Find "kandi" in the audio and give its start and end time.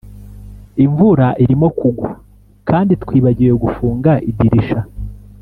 2.69-2.93